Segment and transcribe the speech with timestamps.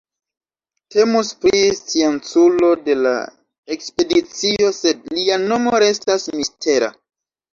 [0.93, 3.11] Temus pri scienculo de la
[3.75, 6.91] ekspedicio sed lia nomo restas mistera.